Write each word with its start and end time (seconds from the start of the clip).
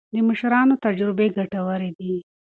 د 0.13 0.15
مشرانو 0.27 0.75
تجربې 0.85 1.27
ګټورې 1.37 1.89
دي. 1.97 2.15